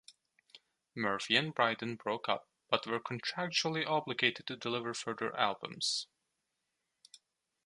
Murphy 0.95 1.35
and 1.35 1.53
Brydon 1.53 1.95
broke 1.95 2.27
up 2.27 2.49
but 2.71 2.87
were 2.87 2.99
contractually 2.99 3.85
obligated 3.87 4.47
to 4.47 4.55
deliver 4.57 4.95
further 4.95 5.37
albums. 5.39 6.07